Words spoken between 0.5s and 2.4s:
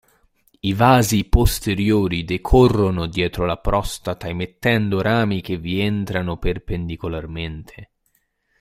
I vasi posteriori